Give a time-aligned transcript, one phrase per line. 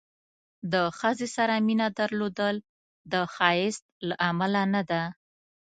[0.73, 2.55] د ښځې سره مینه درلودل
[3.11, 5.03] د ښایست له امله نه ده.